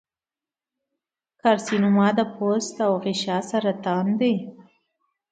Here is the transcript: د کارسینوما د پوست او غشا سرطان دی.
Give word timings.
د 0.03 0.03
کارسینوما 1.41 2.07
د 2.17 2.19
پوست 2.35 2.75
او 2.87 2.93
غشا 3.03 3.37
سرطان 3.49 4.05
دی. 4.19 4.35